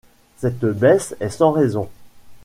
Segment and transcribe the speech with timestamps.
[0.37, 1.87] Cette baisse est sans raison!